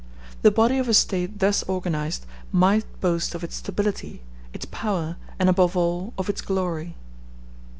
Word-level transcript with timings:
The 0.41 0.49
body 0.49 0.79
of 0.79 0.89
a 0.89 0.95
State 0.95 1.37
thus 1.37 1.61
organized 1.61 2.25
might 2.51 2.85
boast 3.01 3.35
of 3.35 3.43
its 3.43 3.57
stability, 3.57 4.23
its 4.51 4.65
power, 4.65 5.15
and, 5.37 5.47
above 5.47 5.77
all, 5.77 6.11
of 6.17 6.27
its 6.27 6.41
glory. 6.41 6.95